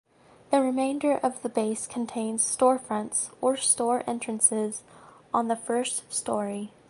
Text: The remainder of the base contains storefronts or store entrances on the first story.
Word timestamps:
The 0.49 0.59
remainder 0.59 1.17
of 1.19 1.39
the 1.43 1.47
base 1.49 1.85
contains 1.85 2.43
storefronts 2.43 3.29
or 3.39 3.55
store 3.55 4.03
entrances 4.07 4.81
on 5.31 5.47
the 5.47 5.55
first 5.55 6.11
story. 6.11 6.73